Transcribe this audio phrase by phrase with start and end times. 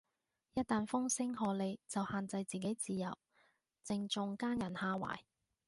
[0.55, 3.15] 一但風聲鶴唳就限制自己自由，
[3.83, 5.19] 正中奸人下懷